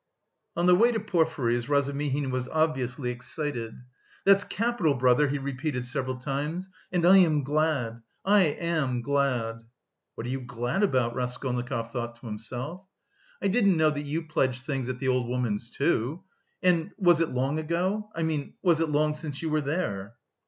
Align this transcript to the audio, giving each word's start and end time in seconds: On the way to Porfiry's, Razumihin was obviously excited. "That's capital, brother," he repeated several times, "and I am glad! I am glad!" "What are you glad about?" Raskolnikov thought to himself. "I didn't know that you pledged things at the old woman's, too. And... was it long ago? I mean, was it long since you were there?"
On 0.57 0.65
the 0.65 0.73
way 0.73 0.91
to 0.91 0.99
Porfiry's, 0.99 1.69
Razumihin 1.69 2.31
was 2.31 2.47
obviously 2.49 3.11
excited. 3.11 3.75
"That's 4.25 4.43
capital, 4.43 4.95
brother," 4.95 5.27
he 5.27 5.37
repeated 5.37 5.85
several 5.85 6.17
times, 6.17 6.71
"and 6.91 7.05
I 7.05 7.17
am 7.19 7.43
glad! 7.43 8.01
I 8.25 8.45
am 8.45 9.03
glad!" 9.03 9.63
"What 10.15 10.25
are 10.25 10.29
you 10.31 10.41
glad 10.41 10.81
about?" 10.81 11.13
Raskolnikov 11.13 11.91
thought 11.91 12.15
to 12.19 12.25
himself. 12.25 12.81
"I 13.43 13.47
didn't 13.47 13.77
know 13.77 13.91
that 13.91 14.01
you 14.01 14.23
pledged 14.25 14.65
things 14.65 14.89
at 14.89 14.97
the 14.97 15.07
old 15.07 15.27
woman's, 15.27 15.69
too. 15.69 16.23
And... 16.63 16.93
was 16.97 17.21
it 17.21 17.29
long 17.29 17.59
ago? 17.59 18.09
I 18.15 18.23
mean, 18.23 18.55
was 18.63 18.79
it 18.79 18.89
long 18.89 19.13
since 19.13 19.43
you 19.43 19.51
were 19.51 19.61
there?" 19.61 20.15